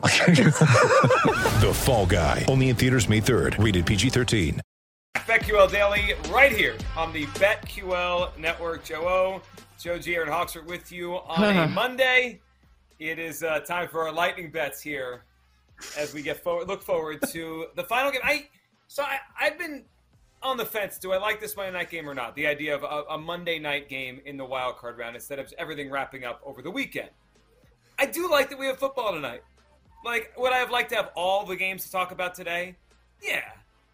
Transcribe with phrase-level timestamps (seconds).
[1.60, 2.44] The Fall Guy.
[2.48, 3.62] Only in theaters May 3rd.
[3.62, 4.60] Rated PG-13.
[5.16, 8.84] BetQL Daily right here on the BetQL Network.
[8.84, 9.42] Joe O,
[9.78, 12.40] Joe G, Aaron are with you on a Monday.
[12.98, 15.24] It is uh, time for our lightning bets here
[15.96, 18.20] as we get forward, look forward to the final game.
[18.24, 18.48] I
[18.88, 19.84] so I, I've been
[20.42, 20.98] on the fence.
[20.98, 22.34] Do I like this Monday night game or not?
[22.34, 25.52] The idea of a, a Monday night game in the wild card round instead of
[25.58, 27.10] everything wrapping up over the weekend.
[27.98, 29.42] I do like that we have football tonight.
[30.04, 32.76] Like, would I have liked to have all the games to talk about today?
[33.22, 33.42] Yeah,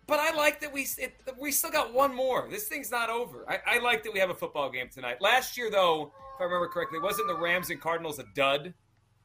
[0.06, 2.46] but I like that we it, we still got one more.
[2.51, 3.45] This thing's not over.
[3.48, 5.21] I, I like that we have a football game tonight.
[5.21, 8.73] Last year, though, if I remember correctly, wasn't the Rams and Cardinals a dud?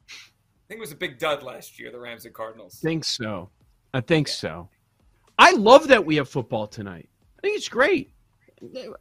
[0.09, 2.79] I think it was a big dud last year, the Rams and Cardinals.
[2.81, 3.49] I think so.
[3.93, 4.69] I think so.
[5.37, 7.09] I love that we have football tonight.
[7.37, 8.11] I think it's great.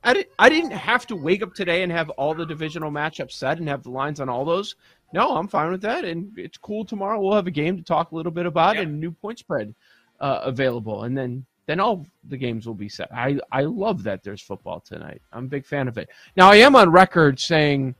[0.05, 3.33] I, did, I didn't have to wake up today and have all the divisional matchups
[3.33, 4.75] set and have the lines on all those.
[5.12, 6.05] No, I'm fine with that.
[6.05, 7.20] And it's cool tomorrow.
[7.20, 8.84] We'll have a game to talk a little bit about Yep.
[8.84, 9.75] and new point spread
[10.20, 11.05] uh, available.
[11.05, 13.12] And then then all the games will be set.
[13.14, 15.22] I, I love that there's football tonight.
[15.33, 16.08] I'm a big fan of it.
[16.36, 17.94] Now, I am on record saying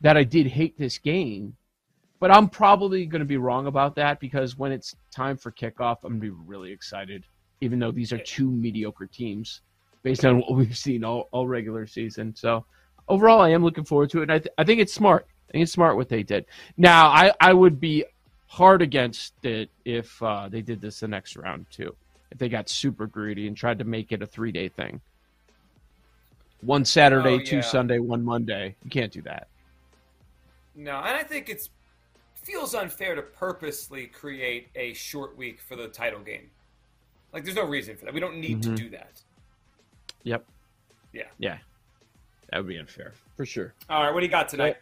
[0.00, 1.56] that I did hate this game
[2.24, 5.98] but I'm probably going to be wrong about that because when it's time for kickoff,
[6.04, 7.26] I'm going to be really excited,
[7.60, 9.60] even though these are two mediocre teams
[10.02, 12.34] based on what we've seen all, all regular season.
[12.34, 12.64] So
[13.08, 14.22] overall, I am looking forward to it.
[14.22, 15.26] And I, th- I think it's smart.
[15.48, 16.46] I think it's smart what they did.
[16.76, 18.04] Now, I, I would be
[18.46, 21.94] hard against it if uh, they did this the next round, too.
[22.30, 25.00] If they got super greedy and tried to make it a three day thing.
[26.62, 27.62] One Saturday, Oh, two yeah.
[27.62, 28.74] Sunday, one Monday.
[28.84, 29.48] You can't do that.
[30.74, 31.70] No, and I think it's
[32.42, 36.50] feels unfair to purposely create a short week for the title game.
[37.32, 38.12] Like, there's no reason for that.
[38.12, 38.62] We don't need Mhm.
[38.62, 39.22] to do that.
[40.24, 40.44] Yep.
[41.12, 41.22] Yeah.
[41.38, 41.58] Yeah.
[42.50, 43.72] That would be unfair for sure.
[43.88, 44.76] All right, what do you got tonight?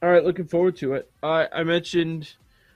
[0.00, 1.10] All right, looking forward to it.
[1.22, 2.34] I I mentioned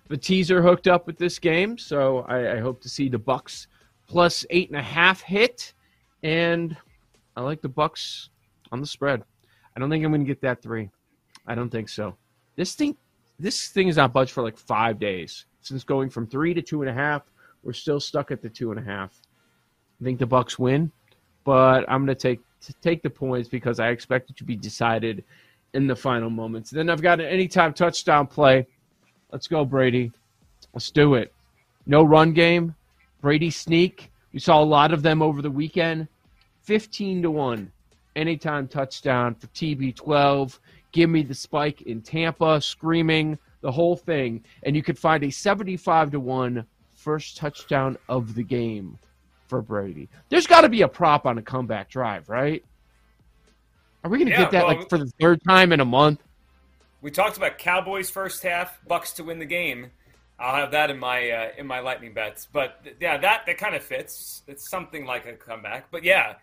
[0.09, 3.69] the teaser hooked up with this game, so I, I hope to see the Bucks
[4.09, 5.73] plus eight and a half hit,
[6.23, 6.77] and
[7.37, 8.31] I like the Bucks
[8.73, 9.23] on the spread.
[9.77, 10.91] I don't think I'm going to get that three.
[11.47, 12.17] I don't think so.
[12.57, 12.97] This thing,
[13.39, 16.83] this thing is not budged for like five days since going from three to two
[16.83, 17.23] and a half.
[17.63, 19.19] We're still stuck at the two and a half.
[20.01, 20.91] I think the Bucks win,
[21.45, 24.57] but I'm going to take to take the points because I expect it to be
[24.57, 25.25] decided
[25.75, 26.71] in the final moments.
[26.71, 28.67] Then I've got an anytime touchdown play.
[29.31, 30.13] Let's go, Brady.
[30.75, 31.33] Let's do it.
[31.87, 32.75] No run game.
[33.21, 34.11] Brady sneak.
[34.33, 36.09] We saw a lot of them over the weekend.
[36.63, 37.73] 15 to 1.
[38.17, 40.59] Anytime touchdown for TB12.
[40.93, 44.45] Give me the spike in Tampa, screaming, the whole thing.
[44.63, 48.99] And you could find a 75 to 1 first touchdown of the game
[49.49, 50.09] for Brady.
[50.29, 52.63] There's got to be a prop on a comeback drive, right?
[54.05, 55.85] Are we going to Yeah, get that well- like for the third time in a
[55.85, 56.21] month?
[57.01, 59.91] We talked about Cowboys first half, Bucks to win the game.
[60.39, 62.47] I'll have that in my uh, in my lightning bets.
[62.53, 64.43] But yeah, that that kind of fits.
[64.47, 65.91] It's something like a comeback.
[65.91, 66.35] But yeah,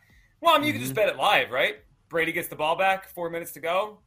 [0.41, 1.77] well, I mean, you can just bet it live, right?
[2.09, 3.99] Brady gets the ball back, four minutes to go.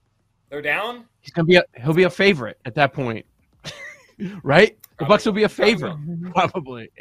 [0.50, 1.06] They're down.
[1.20, 3.24] He's gonna be a he'll be a favorite at that point,
[4.42, 4.76] right?
[4.98, 5.54] The Bucks will be a will.
[5.54, 6.88] Probably favorite, probably.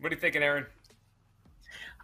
[0.00, 0.66] What are you thinking, Aaron?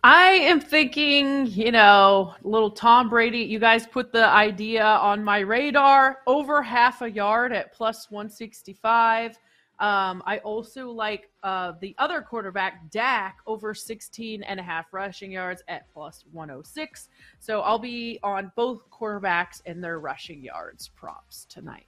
[0.04, 3.38] I am thinking, you know, little Tom Brady.
[3.38, 9.38] You guys put the idea on my radar over half a yard at plus 165.
[9.78, 15.32] Um, I also like uh, the other quarterback, Dak, over 16 and a half rushing
[15.32, 17.08] yards at plus 106.
[17.38, 21.86] So I'll be on both quarterbacks and their rushing yards props tonight.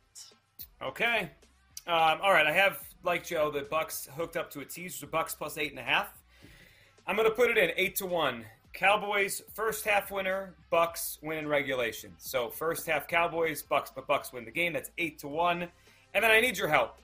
[0.82, 1.30] Okay.
[1.86, 5.06] Um, all right, I have like Joe the Bucks hooked up to a teaser.
[5.06, 6.14] Bucks plus eight and a half.
[7.06, 8.44] I'm going to put it in eight to one.
[8.72, 10.54] Cowboys first half winner.
[10.70, 12.12] Bucks win in regulation.
[12.18, 14.72] So first half Cowboys, Bucks, but Bucks win the game.
[14.72, 15.68] That's eight to one.
[16.14, 16.98] And then I need your help.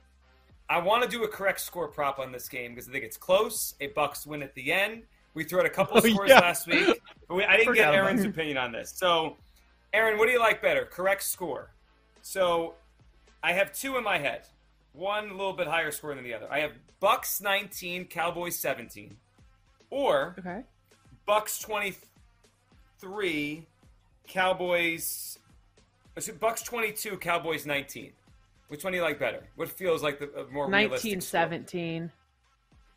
[0.68, 3.16] I want to do a correct score prop on this game because I think it's
[3.16, 3.74] close.
[3.80, 5.02] A Bucks win at the end.
[5.34, 6.40] We threw out a couple Oh, scores yeah.
[6.40, 8.92] last week, but we, I didn't get Forgot Aaron's opinion on this.
[8.94, 9.36] So,
[9.94, 10.84] Aaron, what do you like better?
[10.84, 11.70] Correct score.
[12.20, 12.74] So,
[13.42, 14.42] I have two in my head.
[14.92, 16.46] One a little bit higher score than the other.
[16.50, 19.16] I have Bucks 19, Cowboys 17,
[19.92, 20.62] or Okay.
[21.26, 23.66] Bucks 23,
[24.26, 25.38] Cowboys.
[26.16, 28.12] Uh, is it Bucks 22, Cowboys 19.
[28.68, 29.46] Which one do you like better?
[29.56, 31.42] What feels like the a more realistic score?
[31.42, 32.10] 1917.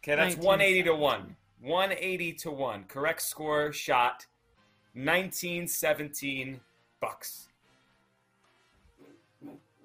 [0.02, 1.36] Okay, that's 19, 180 to 1.
[1.62, 2.84] 180 to 1.
[2.86, 4.26] Correct score shot
[4.94, 6.62] 1917
[7.02, 7.50] bucks.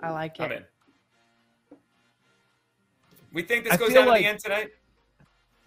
[0.00, 0.70] I like I'm it.
[1.72, 1.76] in.
[3.32, 4.70] We think this I goes feel down to the end tonight.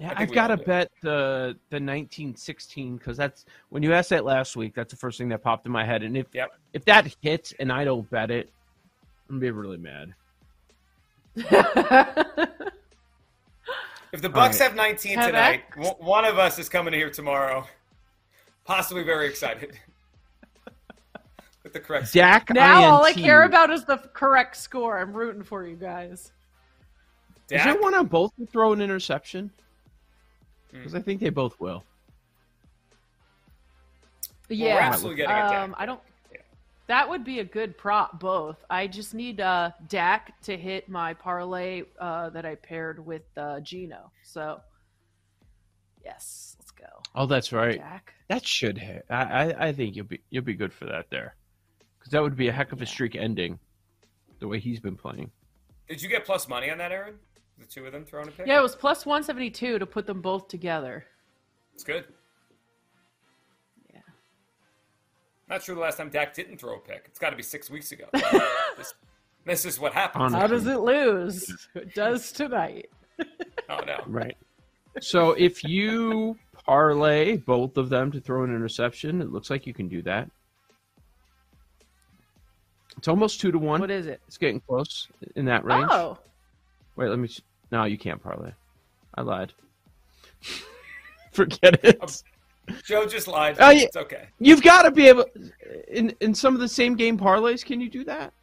[0.03, 4.09] Yeah, I think I've got to bet the the 1916 because that's when you asked
[4.09, 4.75] that last week.
[4.75, 6.03] That's the first thing that popped in my head.
[6.03, 6.51] And if Yep.
[6.73, 8.51] if that hits and I don't bet it,
[9.29, 10.13] I'm gonna be really mad.
[14.11, 14.67] If the Bucks right.
[14.67, 17.65] have 19 Have tonight, w- one of us is coming here tomorrow.
[18.65, 19.79] Possibly very excited.
[21.63, 22.21] With the correct score.
[22.23, 24.99] Dak now all I care about is the correct score.
[24.99, 26.19] I'm rooting for you guys.
[26.19, 26.31] Is
[27.47, 27.63] Dak?
[27.63, 29.49] there one on both to throw an interception?
[30.73, 30.79] Hmm.
[30.79, 31.83] Because I think they both will.
[34.49, 35.59] we're Yeah, absolutely getting a Dak.
[35.59, 36.01] um, I don't.
[36.31, 36.39] Yeah.
[36.87, 38.57] That would be a good prop, both.
[38.69, 43.59] I just need uh, Dak to hit my parlay uh, that I paired with uh,
[43.61, 44.11] Geno.
[44.23, 44.59] So,
[46.03, 46.85] yes, let's go.
[47.15, 47.77] Oh, that's right.
[47.77, 48.13] Dak.
[48.29, 49.05] That should hit.
[49.09, 51.35] I, I, I think you'll be you'll be good for that there,
[51.99, 53.59] because that would be a heck of a streak ending,
[54.39, 55.29] the way he's been playing.
[55.87, 57.15] Did you get plus money on that, Aaron?
[57.59, 58.47] The two of them throwing a pick?
[58.47, 61.05] Yeah, it was plus 172 to put them both together.
[61.73, 62.05] It's good.
[63.93, 64.01] Yeah.
[65.49, 67.05] Not sure the last time Dak didn't throw a pick.
[67.07, 68.05] It's got to be six weeks ago.
[68.77, 68.93] this,
[69.45, 70.33] this is what happens.
[70.33, 71.67] How does it lose?
[71.75, 72.89] It does tonight.
[73.69, 74.03] Oh, no.
[74.07, 74.35] Right.
[74.99, 79.73] So if you parlay both of them to throw an interception, it looks like you
[79.73, 80.29] can do that.
[82.97, 83.79] It's almost two to one.
[83.79, 84.21] What is it?
[84.27, 85.87] It's getting close in that range.
[85.89, 86.17] Oh,
[86.95, 87.27] Wait, let me.
[87.27, 87.41] s-
[87.71, 88.51] No, you can't parlay.
[89.15, 89.53] I lied.
[91.31, 92.01] Forget it.
[92.01, 92.09] Um,
[92.85, 93.57] Joe just lied.
[93.59, 93.83] Oh, yeah.
[93.83, 94.27] It's okay.
[94.39, 95.25] You've got to be able.
[95.89, 98.33] In in some of the same game parlays, can you do that,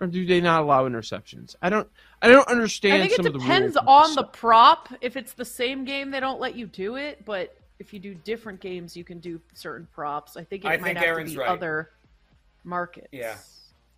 [0.00, 1.56] or do they not allow interceptions?
[1.62, 1.88] I don't.
[2.20, 3.02] I don't understand.
[3.02, 4.10] I think some it of depends the rules.
[4.10, 4.88] on the prop.
[5.00, 7.24] If it's the same game, they don't let you do it.
[7.24, 10.36] But if you do different games, you can do certain props.
[10.36, 11.48] I think it I might think have Aaron's to be right.
[11.48, 11.90] other
[12.62, 13.08] markets.
[13.10, 13.34] Yeah.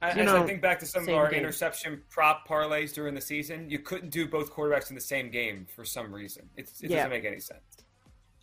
[0.04, 1.38] I, You know, I think back to some of our game.
[1.40, 5.66] interception prop parlays during the season, you couldn't do both quarterbacks in the same game
[5.74, 6.48] for some reason.
[6.56, 6.96] It's, it Yeah.
[6.98, 7.62] doesn't make any sense.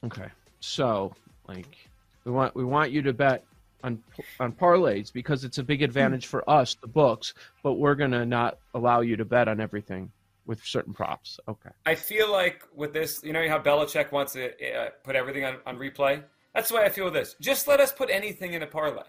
[0.03, 0.27] Okay,
[0.59, 1.13] so
[1.47, 1.77] like
[2.25, 3.43] we want we want you to bet
[3.83, 4.01] on
[4.39, 7.33] on parlays because it's a big advantage for us, the books.
[7.61, 10.11] But we're gonna not allow you to bet on everything
[10.47, 11.39] with certain props.
[11.47, 11.69] Okay.
[11.85, 15.57] I feel like with this, you know how Belichick wants to uh, put everything on,
[15.67, 16.23] on replay?
[16.55, 17.35] That's the way I feel with this.
[17.39, 19.03] Just let us put anything in a parlay.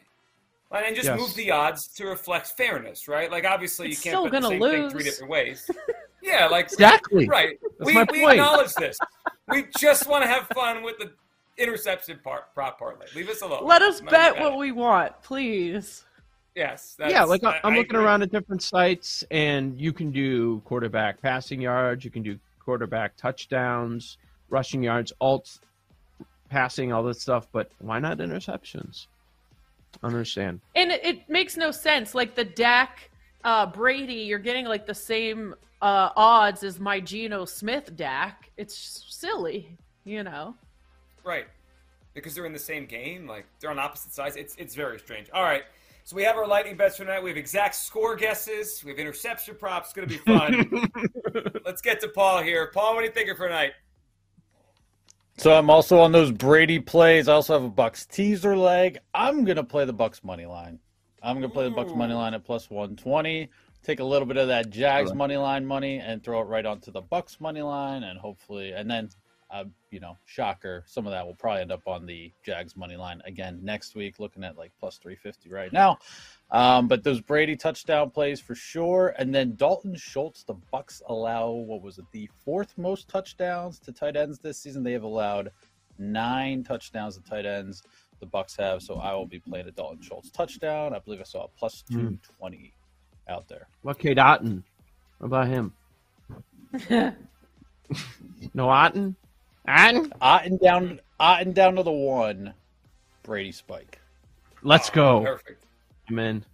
[0.72, 1.20] Like, And just Yes.
[1.20, 3.30] move the odds to reflect fairness, right?
[3.30, 5.70] Like, obviously, It's you can't still bet the gonna same thing three different ways.
[6.22, 7.28] yeah, like, Exactly.
[7.28, 7.58] right.
[7.78, 8.32] That's we my we point.
[8.32, 8.98] acknowledge this.
[9.48, 11.12] We just want to have fun with the
[11.58, 13.06] interception part, prop parlay.
[13.14, 13.66] Leave us alone.
[13.66, 14.58] Let us Mind bet what bet.
[14.58, 16.04] we want, please.
[16.54, 16.96] Yes.
[16.98, 18.04] yeah, like I, I- I'm I looking agree.
[18.06, 23.16] around at different sites, and you can do quarterback passing yards, you can do quarterback
[23.16, 24.16] touchdowns,
[24.48, 25.58] rushing yards, alt
[26.48, 27.46] passing, all this stuff.
[27.52, 29.06] But why not interceptions?
[30.02, 30.60] I understand.
[30.74, 32.14] And it, it makes no sense.
[32.14, 33.10] Like the Dak
[33.44, 38.50] uh, Brady, you're getting like the same uh, odds as my Geno Smith Dak.
[38.56, 40.54] It's silly, you know.
[41.24, 41.46] Right.
[42.14, 44.36] Because they're in the same game, like they're on opposite sides.
[44.36, 45.28] It's it's very strange.
[45.32, 45.62] All right.
[46.04, 47.22] So we have our lightning bets for tonight.
[47.22, 48.82] We have exact score guesses.
[48.84, 49.88] We have interception props.
[49.88, 50.90] It's gonna be fun.
[51.64, 52.70] Let's get to Paul here.
[52.74, 53.72] Paul, what are you thinking for tonight?
[55.38, 57.28] So I'm also on those Brady plays.
[57.28, 58.98] I also have a Bucks teaser leg.
[59.14, 60.78] I'm gonna play the Bucks money line.
[61.22, 63.48] I'm gonna play the Bucks money line at plus 120.
[63.82, 65.16] Take a little bit of that Jags Sure.
[65.16, 68.88] money line money and throw it right onto the Bucks money line, and hopefully, and
[68.88, 69.08] then,
[69.50, 72.96] uh, you know, shocker, some of that will probably end up on the Jags money
[72.96, 74.20] line again next week.
[74.20, 75.98] Looking at like plus 350 right now.
[76.52, 80.42] Um, but those Brady touchdown plays for sure, and then Dalton Schultz.
[80.44, 84.82] The Bucks allow what was it, the fourth most touchdowns to tight ends this season.
[84.82, 85.50] They have allowed
[85.98, 87.82] nine touchdowns to tight ends.
[88.20, 90.94] The Bucks have, so I will be playing a Dalton Schultz touchdown.
[90.94, 91.94] I believe I saw a plus Hmm.
[92.08, 92.74] two twenty
[93.28, 93.66] out there.
[93.80, 94.62] What Cade Otton?
[95.18, 95.72] What about him?
[98.54, 99.14] No Otton?
[99.68, 100.10] Otton?
[100.20, 102.54] Otton down, Otten down to the one.
[103.22, 104.00] Brady spike.
[104.62, 105.22] Let's go.
[105.22, 105.64] Perfect.
[106.08, 106.44] I'm in.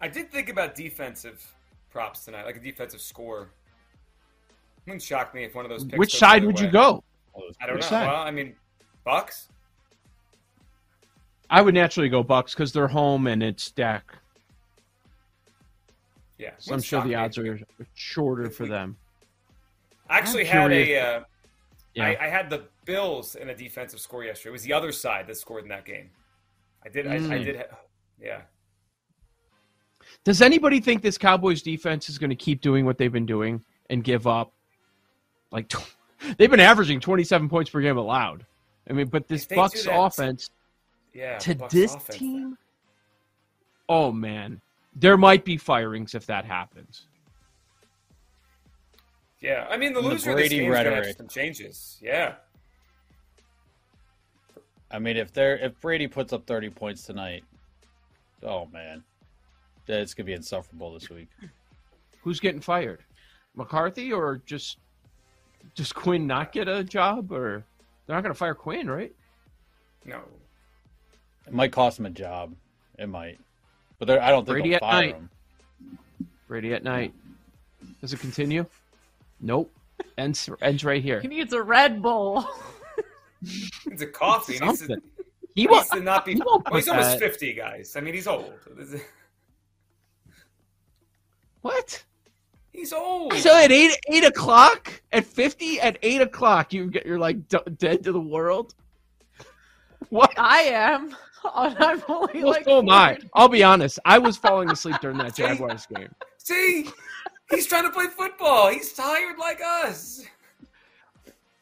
[0.00, 1.44] I did think about defensive
[1.90, 3.42] props tonight, like a defensive score.
[3.42, 5.84] It wouldn't shock me if one of those.
[5.84, 7.02] Picks Which side would other you go?
[7.60, 7.88] I don't Which know.
[7.90, 8.06] side?
[8.06, 8.54] Well, I mean,
[9.04, 9.48] Bucks.
[11.50, 14.12] I would naturally go Bucks because they're home and it's Dak.
[16.38, 16.50] Yeah.
[16.58, 17.14] So I'm sure shock the me.
[17.16, 17.58] odds are
[17.94, 18.96] shorter If for we- them.
[20.10, 20.98] I actually I'm had a.
[20.98, 21.20] Uh,
[21.98, 22.06] Yeah.
[22.20, 24.50] I, I had the Bills in a defensive score yesterday.
[24.50, 26.10] It was the other side that scored in that game.
[26.84, 27.06] I did.
[27.06, 27.44] I, I Mm.
[27.44, 27.56] did.
[27.56, 27.76] Ha-
[28.20, 28.40] yeah.
[30.24, 33.62] Does anybody think this Cowboys defense is going to keep doing what they've been doing
[33.90, 34.52] and give up?
[35.50, 35.94] Like tw-
[36.38, 38.46] they've been averaging 27 points per game allowed.
[38.88, 40.50] I mean, but this Bucks that- offense
[41.12, 41.38] Yeah.
[41.38, 42.18] to Bucks this offense.
[42.18, 42.58] team.
[43.88, 44.60] Oh man,
[44.94, 47.07] there might be firings if that happens.
[49.40, 51.98] Yeah, I mean the The loser of this Brady game is have some changes.
[52.02, 52.34] Yeah.
[54.90, 57.44] I mean, if they're if Brady puts up thirty points tonight,
[58.42, 59.04] oh man,
[59.86, 61.28] it's gonna be insufferable this week.
[62.22, 63.04] Who's getting fired?
[63.54, 64.78] McCarthy or just
[65.74, 67.64] just Quinn not get a job or
[68.06, 69.12] they're not going to fire Quinn, right?
[70.06, 70.20] No.
[71.46, 72.54] It might cost him a job.
[72.98, 73.38] It might,
[73.98, 75.14] but I don't think Brady they'll at fire night.
[75.14, 75.30] him.
[76.46, 77.12] Brady at night.
[78.00, 78.64] Does it continue?
[79.40, 79.72] Nope.
[80.16, 81.20] Ends ends right here.
[81.20, 82.46] He needs a Red Bull.
[83.86, 84.54] It's a coffee.
[84.54, 84.96] He needs to,
[85.54, 85.90] he He needs won't.
[85.92, 86.34] to not be.
[86.34, 87.94] he Well, he's put almost that- fifty, guys.
[87.96, 88.52] I mean, he's old.
[91.62, 92.02] What?
[92.72, 93.34] He's old.
[93.34, 97.58] So at eight eight o'clock at fifty at eight o'clock you get you're like d-
[97.76, 98.74] dead to the world.
[100.10, 100.32] What?
[100.38, 101.14] I am.
[101.54, 102.64] I'm only Well, like.
[102.64, 103.18] so am I.
[103.34, 103.98] I'll be honest.
[104.04, 106.08] I was falling asleep during that Jaguars game.
[106.38, 106.88] See,
[107.50, 108.70] he's trying to play football.
[108.70, 110.24] He's tired like us.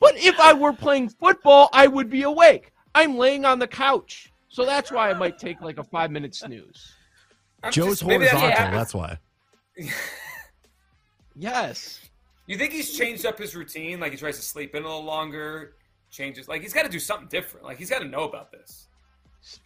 [0.00, 2.72] But if I were playing football, I would be awake.
[2.94, 6.34] I'm laying on the couch, so that's why I might take like a five minute
[6.34, 6.94] snooze.
[7.62, 8.78] I'm Joe's just- maybe that's what horizontal.
[8.78, 9.18] That's why.
[11.38, 12.00] Yes.
[12.46, 14.00] You think he's changed up his routine?
[14.00, 15.74] Like he tries to sleep in a little longer,
[16.10, 16.48] changes.
[16.48, 17.66] Like he's got to do something different.
[17.66, 18.86] Like he's got to know about this.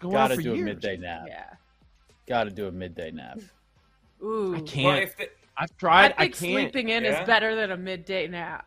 [0.01, 0.61] Got to do years.
[0.61, 1.25] a midday nap.
[1.29, 1.45] Yeah.
[2.27, 3.39] Got to do a midday nap.
[4.23, 4.57] Ooh.
[4.57, 5.03] I can't.
[5.03, 5.29] if the,
[5.61, 6.15] I've tried.
[6.17, 6.53] I, think can't.
[6.53, 7.21] sleeping in Yeah?
[7.21, 8.67] is better than a midday nap.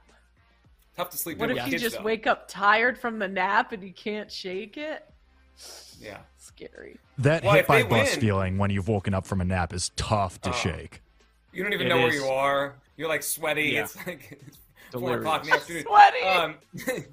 [0.95, 2.03] tough to sleep What if you kids, just though.
[2.03, 5.03] wake up tired from the nap and you can't shake it?
[5.99, 6.19] Yeah.
[6.37, 6.97] Scary.
[7.17, 9.89] That Well, hit by bus win- feeling when you've woken up from a nap is
[9.95, 10.53] tough to Oh.
[10.53, 11.01] shake.
[11.51, 12.75] You don't even It know where you are.
[12.97, 13.69] You're like sweaty.
[13.69, 13.83] Yeah.
[13.83, 14.57] It's like it's
[14.99, 15.83] four o'clock in the afternoon.
[15.87, 16.21] Sweaty.
[16.23, 16.55] Um,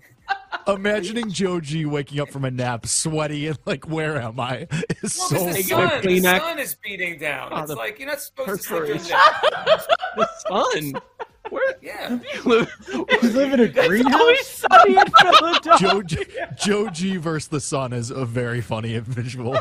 [0.69, 4.69] Imagining Joe G waking up from a nap, sweaty and like, where am I?
[5.03, 7.49] It's well, so because the They get a sun, the sun is beating down.
[7.53, 10.93] Oh, it's like you're not supposed to sleep during the perspiration.
[10.93, 10.93] day.
[10.93, 11.03] the sun.
[11.51, 12.19] Where Yeah.
[12.35, 12.71] you live?
[12.93, 15.77] You live in a It's always sunny in Philadelphia.
[15.79, 16.25] Joe G,
[16.57, 19.57] Joe G versus the sun is a very funny visual.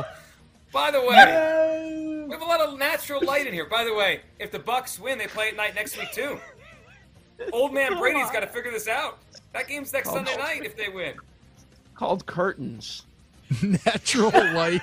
[0.72, 3.66] By the way, we have a lot of natural light in here.
[3.66, 6.38] By the way, if the Bucks win, they play at night next week too.
[7.54, 9.20] Old man Brady's got to figure this out.
[9.54, 11.16] That game's next Sunday night if they win.
[11.96, 13.04] Called curtains.
[13.86, 14.82] Natural light.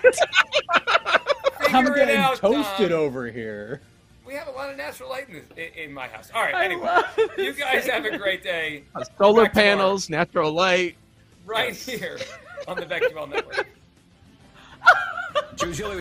[1.69, 2.99] I'm Figure it getting out, toasted Tom.
[2.99, 3.81] over here.
[4.27, 6.33] We have a lot of natural light in, this, in, in my house.
[6.35, 7.05] All right, I anyway, love
[7.39, 9.69] you guys have a great day Uh, solar Back tomorrow.
[9.77, 10.97] panels, natural light.
[11.45, 12.19] right here
[12.67, 13.69] on the BetQL Network.
[15.55, 15.95] Joe Gilly